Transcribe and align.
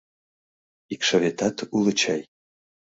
—Икшыветат 0.93 1.55
уло 1.77 1.91
чай? 1.99 2.21